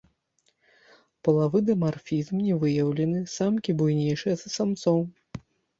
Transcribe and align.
Палавы 1.27 1.59
дымарфізм 1.67 2.35
не 2.49 2.55
выяўлены, 2.65 3.19
самкі 3.39 3.71
буйнейшыя 3.85 4.35
за 4.45 4.59
самцоў. 4.61 4.99